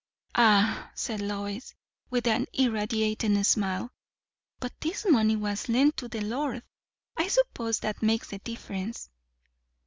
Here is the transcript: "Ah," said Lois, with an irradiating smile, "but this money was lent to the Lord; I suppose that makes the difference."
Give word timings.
"Ah," 0.33 0.89
said 0.95 1.21
Lois, 1.21 1.75
with 2.09 2.25
an 2.25 2.47
irradiating 2.53 3.43
smile, 3.43 3.91
"but 4.59 4.73
this 4.81 5.05
money 5.07 5.35
was 5.35 5.69
lent 5.69 5.95
to 5.97 6.07
the 6.07 6.21
Lord; 6.21 6.63
I 7.17 7.27
suppose 7.27 7.81
that 7.81 8.01
makes 8.01 8.29
the 8.29 8.39
difference." 8.39 9.11